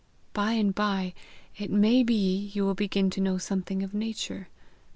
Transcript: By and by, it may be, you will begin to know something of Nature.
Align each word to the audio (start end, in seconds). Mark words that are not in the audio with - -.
By 0.33 0.53
and 0.53 0.73
by, 0.73 1.13
it 1.57 1.69
may 1.69 2.01
be, 2.01 2.49
you 2.55 2.65
will 2.65 2.73
begin 2.73 3.11
to 3.11 3.21
know 3.21 3.37
something 3.37 3.83
of 3.83 3.93
Nature. 3.93 4.47